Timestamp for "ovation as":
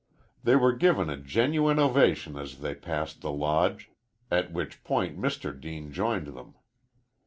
1.77-2.61